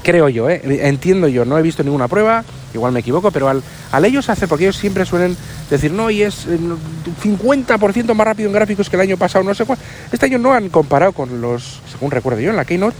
creo 0.04 0.28
yo, 0.28 0.48
¿eh? 0.48 0.60
entiendo 0.86 1.26
yo, 1.26 1.44
no 1.44 1.58
he 1.58 1.62
visto 1.62 1.82
ninguna 1.82 2.06
prueba, 2.06 2.44
igual 2.74 2.92
me 2.92 3.00
equivoco, 3.00 3.32
pero 3.32 3.48
al, 3.48 3.62
ellos 4.04 4.28
hace, 4.28 4.46
porque 4.46 4.64
ellos 4.64 4.76
siempre 4.76 5.04
suelen 5.04 5.36
decir, 5.68 5.90
no, 5.90 6.10
y 6.10 6.22
es 6.22 6.46
50% 6.46 8.10
eh, 8.10 8.14
más 8.14 8.26
rápido 8.26 8.48
en 8.48 8.54
gráficos 8.54 8.88
que 8.88 8.96
el 8.96 9.02
año 9.02 9.16
pasado, 9.16 9.42
no 9.44 9.54
sé 9.54 9.64
cuál. 9.64 9.78
Este 10.12 10.26
año 10.26 10.38
no 10.38 10.52
han 10.52 10.68
comparado 10.68 11.12
con 11.12 11.40
los, 11.40 11.80
según 11.90 12.12
recuerdo 12.12 12.40
yo, 12.40 12.50
en 12.50 12.56
la 12.56 12.64
Keynote, 12.64 12.96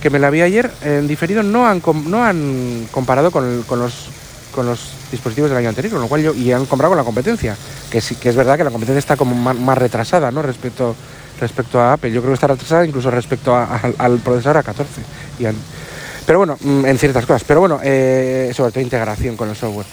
que 0.00 0.10
me 0.10 0.18
la 0.20 0.30
vi 0.30 0.42
ayer, 0.42 0.70
en 0.82 1.08
diferido, 1.08 1.42
no 1.42 1.66
han, 1.66 1.82
no 2.06 2.22
han 2.22 2.86
comparado 2.92 3.32
con, 3.32 3.64
los 3.68 4.08
con 4.56 4.66
los 4.66 4.80
dispositivos 5.12 5.50
del 5.50 5.58
año 5.58 5.68
anterior, 5.68 5.92
con 5.92 6.02
lo 6.02 6.08
cual 6.08 6.22
yo, 6.22 6.34
y 6.34 6.50
han 6.50 6.66
comparado 6.66 6.90
con 6.92 6.98
la 6.98 7.04
competencia, 7.04 7.56
que 7.88 8.00
sí, 8.00 8.16
que 8.16 8.30
es 8.30 8.34
verdad 8.34 8.56
que 8.56 8.64
la 8.64 8.72
competencia 8.72 8.98
está 8.98 9.16
como 9.16 9.36
más, 9.36 9.78
retrasada, 9.78 10.32
¿no? 10.32 10.42
Respecto, 10.42 10.96
respecto 11.38 11.78
a 11.78 11.92
Apple. 11.92 12.10
Yo 12.10 12.20
creo 12.20 12.32
que 12.32 12.34
está 12.34 12.48
retrasada 12.48 12.84
incluso 12.84 13.10
respecto 13.10 13.54
al 13.54 14.18
procesador 14.18 14.64
A14. 14.64 14.84
Y 15.38 15.44
pero 16.26 16.40
bueno, 16.40 16.58
mm, 16.60 16.84
en 16.86 16.98
ciertas 16.98 17.24
cosas. 17.24 17.44
Pero 17.44 17.60
bueno, 17.60 17.78
eh, 17.82 18.50
sobre 18.52 18.72
todo 18.72 18.82
integración 18.82 19.36
con 19.36 19.48
el 19.48 19.54
software. 19.54 19.86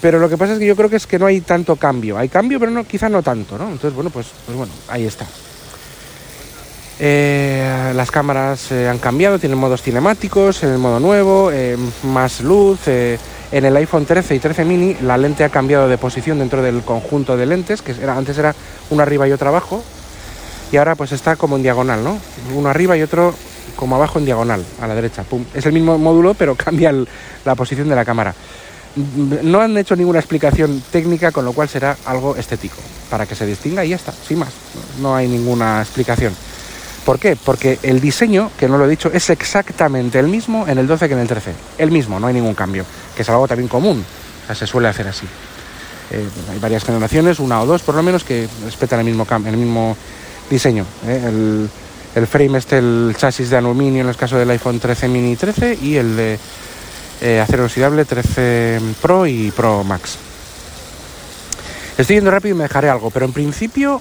Pero 0.00 0.18
lo 0.18 0.28
que 0.28 0.38
pasa 0.38 0.52
es 0.52 0.58
que 0.58 0.66
yo 0.66 0.76
creo 0.76 0.88
que 0.88 0.96
es 0.96 1.06
que 1.06 1.18
no 1.18 1.26
hay 1.26 1.40
tanto 1.40 1.74
cambio. 1.76 2.16
Hay 2.16 2.28
cambio, 2.28 2.60
pero 2.60 2.70
no, 2.70 2.84
quizá 2.84 3.08
no 3.08 3.22
tanto, 3.22 3.58
¿no? 3.58 3.64
Entonces, 3.64 3.92
bueno, 3.92 4.10
pues, 4.10 4.28
pues 4.46 4.56
bueno, 4.56 4.72
ahí 4.88 5.04
está. 5.04 5.26
Eh, 7.00 7.92
las 7.94 8.10
cámaras 8.10 8.70
eh, 8.72 8.88
han 8.88 8.98
cambiado, 8.98 9.38
tienen 9.38 9.58
modos 9.58 9.82
cinemáticos, 9.82 10.62
en 10.62 10.70
el 10.70 10.78
modo 10.78 11.00
nuevo, 11.00 11.50
más 12.04 12.40
luz. 12.40 12.80
En 13.52 13.64
el 13.64 13.76
iPhone 13.76 14.06
13 14.06 14.34
y 14.34 14.38
13 14.38 14.64
mini 14.64 14.96
la 15.02 15.18
lente 15.18 15.44
ha 15.44 15.48
cambiado 15.48 15.88
de 15.88 15.98
posición 15.98 16.38
dentro 16.38 16.62
del 16.62 16.82
conjunto 16.82 17.36
de 17.36 17.46
lentes, 17.46 17.82
que 17.82 17.92
era, 17.92 18.16
antes 18.16 18.38
era 18.38 18.54
uno 18.90 19.02
arriba 19.02 19.26
y 19.26 19.32
otro 19.32 19.48
abajo, 19.48 19.82
y 20.72 20.76
ahora 20.76 20.94
pues 20.94 21.12
está 21.12 21.36
como 21.36 21.56
en 21.56 21.62
diagonal, 21.62 22.04
¿no? 22.04 22.18
Uno 22.54 22.68
arriba 22.68 22.96
y 22.96 23.02
otro 23.02 23.34
como 23.76 23.96
abajo 23.96 24.18
en 24.18 24.24
diagonal, 24.24 24.64
a 24.80 24.86
la 24.86 24.94
derecha. 24.94 25.24
Es 25.54 25.66
el 25.66 25.72
mismo 25.72 25.98
módulo, 25.98 26.34
pero 26.34 26.54
cambia 26.56 26.92
la 27.44 27.54
posición 27.54 27.88
de 27.88 27.96
la 27.96 28.04
cámara. 28.04 28.34
No 29.42 29.60
han 29.60 29.76
hecho 29.78 29.94
ninguna 29.94 30.18
explicación 30.18 30.82
técnica, 30.90 31.30
con 31.30 31.44
lo 31.44 31.52
cual 31.52 31.68
será 31.68 31.96
algo 32.04 32.36
estético, 32.36 32.76
para 33.08 33.24
que 33.24 33.34
se 33.34 33.46
distinga 33.46 33.84
y 33.84 33.90
ya 33.90 33.96
está, 33.96 34.12
sin 34.12 34.38
más. 34.38 34.52
No 35.00 35.14
hay 35.14 35.28
ninguna 35.28 35.80
explicación. 35.80 36.34
¿Por 37.04 37.18
qué? 37.18 37.36
Porque 37.36 37.78
el 37.82 38.00
diseño, 38.00 38.50
que 38.58 38.68
no 38.68 38.76
lo 38.76 38.84
he 38.84 38.88
dicho, 38.88 39.10
es 39.12 39.30
exactamente 39.30 40.18
el 40.18 40.28
mismo 40.28 40.66
en 40.68 40.78
el 40.78 40.86
12 40.86 41.08
que 41.08 41.14
en 41.14 41.20
el 41.20 41.28
13. 41.28 41.54
El 41.78 41.90
mismo, 41.90 42.20
no 42.20 42.26
hay 42.26 42.34
ningún 42.34 42.54
cambio, 42.54 42.84
que 43.20 43.22
es 43.22 43.28
algo 43.28 43.46
también 43.46 43.68
común. 43.68 44.02
Se 44.54 44.66
suele 44.66 44.88
hacer 44.88 45.06
así. 45.06 45.26
Eh, 46.10 46.26
hay 46.50 46.58
varias 46.58 46.84
generaciones, 46.84 47.38
una 47.38 47.60
o 47.60 47.66
dos 47.66 47.82
por 47.82 47.94
lo 47.94 48.02
menos, 48.02 48.24
que 48.24 48.48
respetan 48.64 49.00
el 49.00 49.04
mismo, 49.04 49.26
el 49.44 49.56
mismo 49.58 49.94
diseño. 50.48 50.86
¿eh? 51.06 51.22
El, 51.26 51.70
el 52.14 52.26
frame 52.26 52.56
este, 52.56 52.78
el 52.78 53.14
chasis 53.18 53.50
de 53.50 53.58
aluminio 53.58 54.00
en 54.00 54.08
el 54.08 54.16
caso 54.16 54.38
del 54.38 54.48
iPhone 54.48 54.80
13 54.80 55.08
mini 55.08 55.36
13 55.36 55.80
y 55.82 55.96
el 55.96 56.16
de 56.16 56.38
eh, 57.20 57.40
acero 57.40 57.64
oxidable 57.64 58.06
13 58.06 58.80
Pro 59.02 59.26
y 59.26 59.50
Pro 59.50 59.84
Max. 59.84 60.16
Estoy 61.98 62.16
yendo 62.16 62.30
rápido 62.30 62.54
y 62.54 62.56
me 62.56 62.64
dejaré 62.64 62.88
algo, 62.88 63.10
pero 63.10 63.26
en 63.26 63.34
principio, 63.34 64.00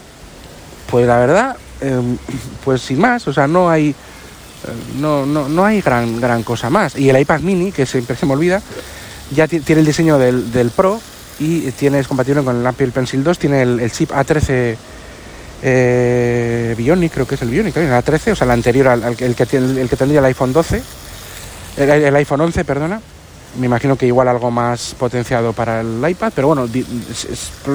pues 0.89 1.05
la 1.05 1.17
verdad, 1.17 1.57
em, 1.81 2.17
pues 2.63 2.83
sin 2.83 2.99
más, 2.99 3.27
o 3.27 3.33
sea, 3.33 3.47
no 3.47 3.69
hay, 3.69 3.89
eh, 3.89 3.95
no, 4.97 5.25
no, 5.25 5.49
no, 5.49 5.65
hay 5.65 5.81
gran, 5.81 6.21
gran 6.21 6.43
cosa 6.43 6.69
más. 6.69 6.95
Y 6.95 7.09
el 7.09 7.19
iPad 7.19 7.41
mini, 7.41 7.73
que 7.73 7.85
siempre 7.85 8.15
se 8.15 8.25
me 8.25 8.31
olvida, 8.31 8.61
ya 9.31 9.47
tiene 9.47 9.81
el 9.81 9.85
diseño 9.85 10.17
del, 10.17 10.71
Pro 10.75 10.99
y 11.39 11.71
tiene, 11.71 11.99
es 11.99 12.07
compatible 12.07 12.43
con 12.43 12.59
el 12.59 12.67
Apple 12.67 12.87
Pencil 12.87 13.23
2, 13.23 13.39
tiene 13.39 13.61
el, 13.61 13.79
el 13.79 13.91
chip 13.91 14.11
A13 14.11 14.77
eh, 15.61 16.73
Bionic, 16.77 17.13
creo 17.13 17.27
que 17.27 17.35
es 17.35 17.41
el 17.41 17.49
Bionic, 17.49 17.75
la 17.75 18.01
13, 18.01 18.31
o 18.31 18.35
sea, 18.35 18.47
la 18.47 18.53
anterior 18.53 18.87
al, 18.87 19.15
que, 19.15 19.25
el 19.25 19.35
que 19.35 19.45
tendría 19.45 20.19
el 20.19 20.25
iPhone 20.25 20.53
12, 20.53 20.81
el, 21.77 22.15
iPhone 22.15 22.41
11, 22.41 22.65
perdona. 22.65 23.01
Me 23.57 23.65
imagino 23.65 23.95
que 23.95 24.05
igual 24.05 24.27
algo 24.27 24.51
más 24.51 24.93
potenciado 24.97 25.53
para 25.53 25.81
el 25.81 26.07
iPad, 26.07 26.31
pero 26.35 26.49
bueno, 26.49 26.67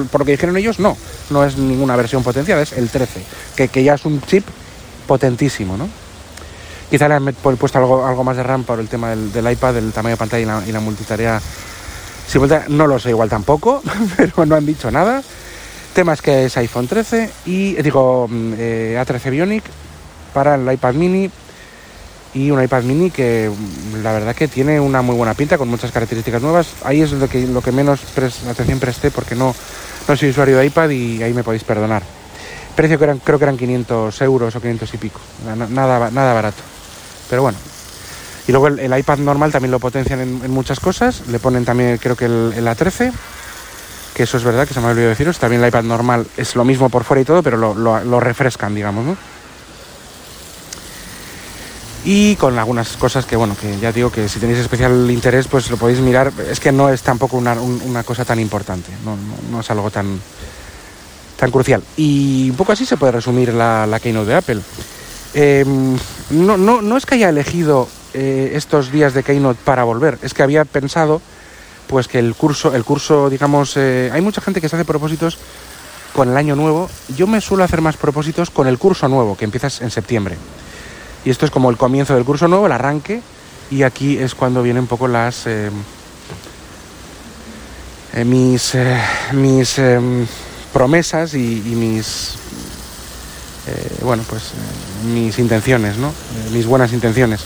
por 0.09 0.21
lo 0.21 0.25
que 0.25 0.31
dijeron 0.31 0.55
ellos, 0.55 0.79
no, 0.79 0.95
no 1.29 1.43
es 1.43 1.57
ninguna 1.57 1.97
versión 1.97 2.23
potenciada, 2.23 2.61
es 2.61 2.71
el 2.73 2.89
13, 2.89 3.21
que, 3.67 3.83
ya 3.83 3.95
es 3.95 4.05
un 4.05 4.21
chip 4.21 4.45
potentísimo, 5.05 5.75
¿no? 5.75 5.89
Quizá 6.95 7.09
le 7.09 7.15
han 7.15 7.25
puesto 7.25 7.77
algo, 7.77 8.23
más 8.23 8.37
de 8.37 8.43
RAM 8.43 8.63
por 8.63 8.79
el 8.79 8.87
tema 8.87 9.09
del, 9.13 9.51
iPad, 9.51 9.73
del 9.73 9.91
tamaño 9.91 10.13
de 10.13 10.17
pantalla 10.17 10.63
y 10.65 10.71
la, 10.71 10.79
multitarea 10.79 11.41
simultánea. 12.25 12.67
No 12.69 12.87
lo 12.87 12.97
sé 12.99 13.09
igual 13.09 13.27
tampoco, 13.27 13.83
pero 14.15 14.45
no 14.45 14.55
han 14.55 14.65
dicho 14.65 14.89
nada. 14.89 15.21
Temas 15.93 16.21
que 16.21 16.45
es 16.45 16.55
iPhone 16.55 16.87
13 16.87 17.29
y 17.47 17.73
digo 17.81 18.29
mm, 18.29 18.53
eh, 18.57 19.05
A13 19.05 19.29
Bionic 19.29 19.65
para 20.33 20.55
el 20.55 20.71
iPad 20.71 20.93
mini 20.93 21.29
y 22.33 22.49
un 22.49 22.63
iPad 22.63 22.83
mini 22.83 23.11
que 23.11 23.51
mm, 23.51 24.01
la 24.01 24.13
verdad 24.13 24.33
que 24.33 24.47
tiene 24.47 24.79
una 24.79 25.01
muy 25.01 25.17
buena 25.17 25.33
pinta 25.33 25.57
con 25.57 25.67
muchas 25.67 25.91
características 25.91 26.41
nuevas. 26.41 26.75
Ahí 26.85 27.01
es 27.01 27.11
lo 27.11 27.27
que, 27.27 27.71
menos 27.73 28.03
atención 28.49 28.79
presté 28.79 29.11
porque 29.11 29.35
no, 29.35 29.53
no 30.07 30.15
soy 30.15 30.29
usuario 30.29 30.59
de 30.59 30.67
iPad 30.67 30.91
y 30.91 31.21
ahí 31.21 31.33
me 31.33 31.43
podéis 31.43 31.65
perdonar. 31.65 32.03
Precio 32.73 32.97
que 32.97 33.03
eran, 33.03 33.19
creo 33.19 33.37
que 33.37 33.43
eran 33.43 33.57
500 33.57 34.21
euros 34.21 34.55
o 34.55 34.61
500 34.61 34.93
y 34.93 34.97
pico. 34.97 35.19
Nada, 35.45 36.09
nada 36.09 36.33
barato. 36.33 36.74
Pero 37.29 37.41
bueno. 37.41 37.57
Y 38.47 38.51
luego 38.51 38.67
el, 38.67 38.97
iPad 38.97 39.17
normal 39.17 39.51
también 39.51 39.71
lo 39.71 39.79
potencian 39.79 40.19
en, 40.19 40.51
muchas 40.51 40.79
cosas. 40.79 41.27
Le 41.27 41.39
ponen 41.39 41.65
también 41.65 41.97
creo 41.97 42.15
que 42.15 42.25
el, 42.25 42.53
el 42.55 42.67
A13 42.67 43.11
que 44.15 44.23
eso 44.23 44.37
es 44.37 44.43
verdad, 44.43 44.65
que 44.65 44.73
se 44.73 44.79
me 44.79 44.87
ha 44.87 44.91
olvidado 44.91 45.09
deciros, 45.09 45.37
también 45.37 45.61
el 45.61 45.67
iPad 45.67 45.83
normal 45.83 46.25
es 46.37 46.55
lo 46.55 46.63
mismo 46.63 46.89
por 46.89 47.03
fuera 47.03 47.21
y 47.21 47.25
todo, 47.25 47.43
pero 47.43 47.75
lo, 47.75 48.19
refrescan, 48.21 48.73
digamos, 48.73 49.05
¿no? 49.05 49.17
Y 52.05 52.37
con 52.37 52.57
algunas 52.57 52.95
cosas 52.95 53.25
que, 53.25 53.35
bueno, 53.35 53.57
que 53.59 53.77
ya 53.77 53.91
digo 53.91 54.11
que 54.11 54.29
si 54.29 54.39
tenéis 54.39 54.59
especial 54.59 55.11
interés, 55.11 55.47
pues 55.47 55.69
lo 55.69 55.75
podéis 55.75 55.99
mirar. 55.99 56.31
Es 56.49 56.59
que 56.59 56.71
no 56.71 56.89
es 56.89 57.01
tampoco 57.01 57.35
una, 57.35 58.03
cosa 58.03 58.23
tan 58.23 58.39
importante, 58.39 58.89
no, 59.51 59.59
es 59.59 59.69
algo 59.69 59.91
tan, 59.91 60.21
tan 61.35 61.51
crucial. 61.51 61.83
Y 61.97 62.51
un 62.51 62.55
poco 62.55 62.71
así 62.71 62.85
se 62.85 62.95
puede 62.95 63.11
resumir 63.11 63.53
la 63.53 63.99
Keynote 64.01 64.29
de 64.29 64.35
Apple. 64.35 64.61
Em, 65.37 65.97
no, 66.29 66.55
no, 66.55 66.81
no 66.81 66.95
es 66.95 67.05
que 67.05 67.15
haya 67.15 67.27
elegido 67.27 67.89
eh, 68.13 68.53
estos 68.55 68.89
días 68.89 69.13
de 69.13 69.21
Keynote 69.21 69.59
para 69.65 69.83
volver, 69.83 70.17
es 70.21 70.33
que 70.33 70.41
había 70.41 70.63
pensado 70.63 71.21
pues 71.87 72.07
que 72.07 72.19
el 72.19 72.33
curso, 72.35 72.73
el 72.73 72.85
curso, 72.85 73.29
digamos, 73.29 73.75
eh, 73.75 74.09
hay 74.13 74.21
mucha 74.21 74.39
gente 74.39 74.61
que 74.61 74.69
se 74.69 74.77
hace 74.77 74.85
propósitos 74.85 75.37
con 76.13 76.29
el 76.29 76.37
año 76.37 76.55
nuevo. 76.55 76.89
Yo 77.17 77.27
me 77.27 77.41
suelo 77.41 77.65
hacer 77.65 77.81
más 77.81 77.97
propósitos 77.97 78.49
con 78.49 78.67
el 78.67 78.77
curso 78.77 79.09
nuevo, 79.09 79.35
que 79.35 79.43
empiezas 79.43 79.81
en 79.81 79.91
septiembre. 79.91 80.37
Y 81.25 81.29
esto 81.29 81.45
es 81.45 81.51
como 81.51 81.69
el 81.69 81.75
comienzo 81.75 82.15
del 82.15 82.23
curso 82.23 82.47
nuevo, 82.47 82.67
el 82.67 82.71
arranque, 82.71 83.21
y 83.69 83.83
aquí 83.83 84.17
es 84.17 84.33
cuando 84.35 84.63
vienen 84.63 84.83
un 84.83 84.87
poco 84.87 85.07
las... 85.09 85.45
Eh, 85.47 85.69
mis 88.23 88.77
mis 89.33 89.81
promesas 90.71 91.33
y, 91.33 91.61
mis 91.75 92.35
bueno 94.01 94.23
pues 94.29 94.53
mis 95.13 95.39
intenciones 95.39 95.97
no 95.97 96.11
mis 96.51 96.65
buenas 96.65 96.93
intenciones 96.93 97.45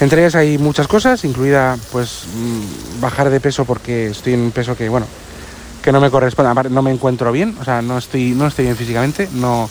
entre 0.00 0.20
ellas 0.22 0.36
hay 0.36 0.58
muchas 0.58 0.86
cosas, 0.86 1.24
incluida 1.24 1.76
pues 1.90 2.24
mm, 2.34 3.00
bajar 3.00 3.30
de 3.30 3.40
peso 3.40 3.64
porque 3.64 4.08
estoy 4.08 4.34
en 4.34 4.40
un 4.40 4.50
peso 4.52 4.76
que, 4.76 4.88
bueno, 4.88 5.06
que 5.82 5.90
no 5.90 6.00
me 6.00 6.10
corresponde, 6.10 6.70
no 6.70 6.82
me 6.82 6.92
encuentro 6.92 7.32
bien, 7.32 7.56
o 7.60 7.64
sea, 7.64 7.82
no 7.82 7.98
estoy, 7.98 8.30
no 8.30 8.46
estoy 8.46 8.66
bien 8.66 8.76
físicamente, 8.76 9.28
no, 9.32 9.68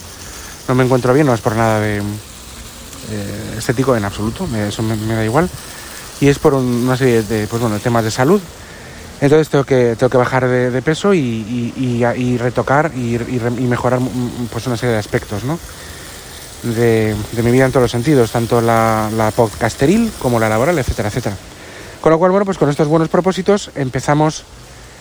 no 0.67 0.75
me 0.75 0.83
encuentro 0.83 1.13
bien, 1.13 1.27
no 1.27 1.33
es 1.33 1.39
por 1.39 1.55
nada 1.55 1.79
de 1.79 1.99
eh, 1.99 3.55
estético 3.57 3.95
en 3.95 4.03
absoluto, 4.03 4.47
eso 4.53 4.83
me, 4.83 4.97
da 4.97 5.23
igual, 5.23 5.49
y 6.19 6.27
es 6.27 6.39
por 6.39 6.55
una 6.55 6.97
serie 6.97 7.23
de 7.23 7.47
pues, 7.47 7.61
bueno, 7.61 7.79
temas 7.79 8.03
de 8.03 8.11
salud. 8.11 8.41
Entonces 9.19 9.49
tengo 9.49 9.63
que, 9.63 9.95
tengo 9.97 10.11
que 10.11 10.17
bajar 10.17 10.47
de, 10.47 10.81
peso 10.83 11.11
y, 11.11 12.37
retocar 12.39 12.91
y, 12.95 13.15
y, 13.15 13.67
mejorar 13.67 13.99
mm, 13.99 14.47
pues, 14.51 14.67
una 14.67 14.77
serie 14.77 14.93
de 14.93 14.99
aspectos, 14.99 15.43
¿no? 15.43 15.57
De, 16.75 17.15
mi 17.43 17.51
vida 17.51 17.65
en 17.65 17.71
todos 17.71 17.83
los 17.83 17.91
sentidos, 17.91 18.31
tanto 18.31 18.61
la, 18.61 19.09
la 19.15 19.31
podcasteril 19.31 20.11
como 20.19 20.39
la 20.39 20.49
laboral, 20.49 20.77
etcétera, 20.77 21.09
etcétera. 21.09 21.35
Con 22.01 22.11
lo 22.11 22.19
cual, 22.19 22.31
bueno, 22.31 22.45
pues 22.45 22.57
con 22.57 22.69
estos 22.69 22.87
buenos 22.87 23.09
propósitos 23.09 23.71
empezamos 23.75 24.43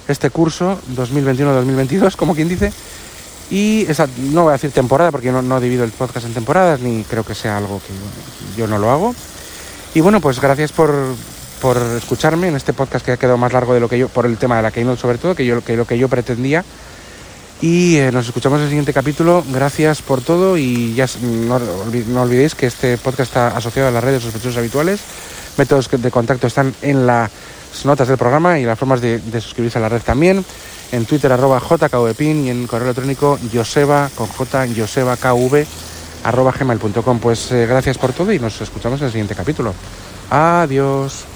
este 0.09 0.31
curso 0.31 0.79
2021-2022, 0.95 2.17
como 2.17 2.35
quien 2.35 2.49
dice, 2.49 2.73
y 3.51 3.87
esa, 3.89 4.09
no 4.19 4.45
voy 4.45 4.51
a 4.51 4.53
decir 4.55 4.73
temporada 4.73 5.11
porque 5.11 5.31
no, 5.31 5.43
no 5.43 5.61
divido 5.61 5.85
el 5.85 5.93
podcast 5.93 6.27
en 6.27 6.35
temporadas, 6.35 6.81
ni 6.81 7.05
creo 7.05 7.25
que 7.25 7.35
sea 7.35 7.59
algo 7.59 7.81
que 7.81 8.59
yo 8.59 8.67
no 8.67 8.79
lo 8.79 8.91
hago. 8.91 9.15
Y 9.95 10.01
bueno, 10.01 10.21
pues 10.21 10.41
gracias 10.41 10.73
por, 10.73 10.93
por 11.61 11.77
escucharme 11.97 12.49
en 12.49 12.57
este 12.57 12.73
podcast 12.73 13.05
que 13.05 13.13
ha 13.13 13.17
quedado 13.17 13.39
más 13.39 13.53
largo 13.53 13.73
de 13.73 13.81
lo 13.81 13.89
que 13.89 13.99
yo, 13.99 14.09
por 14.09 14.27
el 14.27 14.37
tema 14.37 14.57
de 14.57 14.63
la 14.63 14.71
Keynote 14.73 15.01
sobre 15.01 15.19
todo, 15.19 15.35
que, 15.35 15.47
yo, 15.47 15.63
que 15.63 15.77
lo 15.77 15.87
que 15.87 15.97
yo 15.97 16.09
pretendía. 16.09 16.65
Y 17.61 17.97
eh, 17.97 18.13
nos 18.13 18.27
escuchamos 18.27 18.59
en 18.59 18.65
el 18.65 18.69
siguiente 18.69 18.93
capítulo. 18.93 19.43
Gracias 19.51 20.03
por 20.03 20.21
todo 20.21 20.59
y 20.59 20.95
ya 20.95 21.07
no, 21.23 22.23
olvidéis 22.23 22.55
que 22.55 22.67
este 22.67 22.99
podcast 22.99 23.31
está 23.31 23.49
asociado 23.57 23.89
a 23.89 23.93
las 23.93 24.05
redes 24.05 24.23
sospechosos 24.23 24.59
habituales. 24.59 25.01
Métodos 25.57 25.89
de 25.91 26.11
contacto 26.11 26.47
están 26.47 26.75
en 26.83 27.07
las 27.07 27.31
notas 27.85 28.09
del 28.09 28.19
programa 28.19 28.59
y 28.59 28.65
las 28.65 28.79
formas 28.79 29.01
de, 29.01 29.19
de 29.19 29.41
suscribirse 29.41 29.79
a 29.79 29.81
la 29.81 29.89
red 29.89 30.03
también. 30.03 30.45
En 30.93 31.07
Twitter 31.07 31.33
arroba 31.33 31.61
jkvpin 31.61 32.47
y 32.47 32.51
en 32.51 32.67
correo 32.67 32.85
electrónico 32.85 33.39
joseba 33.53 34.11
con 34.15 34.29
j 34.29 34.67
joseba 34.77 35.17
kv 35.17 35.67
arroba 36.25 36.53
gmail.com. 36.53 37.19
Pues 37.19 37.51
eh, 37.53 37.67
gracias 37.67 37.99
por 37.99 38.13
todo 38.13 38.33
y 38.33 38.39
nos 38.39 38.61
escuchamos 38.61 39.01
en 39.01 39.07
el 39.07 39.13
siguiente 39.13 39.35
capítulo. 39.35 39.73
Adiós. 40.31 41.36